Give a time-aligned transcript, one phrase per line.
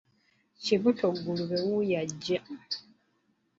[0.63, 2.39] Kibuto ngulube wuuyo ajja!